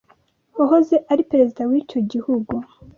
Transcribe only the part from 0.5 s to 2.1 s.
wahoze ari Perezida w’icyo